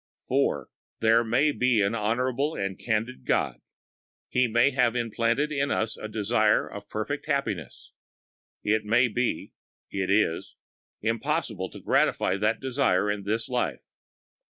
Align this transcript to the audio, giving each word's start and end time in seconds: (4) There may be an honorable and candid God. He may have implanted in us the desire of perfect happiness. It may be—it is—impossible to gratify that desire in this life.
(4) 0.29 0.67
There 1.01 1.23
may 1.23 1.51
be 1.51 1.79
an 1.83 1.93
honorable 1.93 2.55
and 2.55 2.75
candid 2.83 3.23
God. 3.23 3.61
He 4.29 4.47
may 4.47 4.71
have 4.71 4.95
implanted 4.95 5.51
in 5.51 5.69
us 5.69 5.93
the 5.93 6.07
desire 6.07 6.67
of 6.67 6.89
perfect 6.89 7.27
happiness. 7.27 7.93
It 8.63 8.83
may 8.83 9.09
be—it 9.09 10.09
is—impossible 10.09 11.69
to 11.69 11.79
gratify 11.79 12.37
that 12.37 12.59
desire 12.59 13.11
in 13.11 13.25
this 13.25 13.47
life. 13.47 13.83